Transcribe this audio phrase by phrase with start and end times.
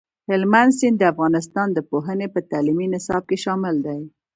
[0.29, 3.99] هلمند سیند د افغانستان د پوهنې په تعلیمي نصاب کې شامل دی.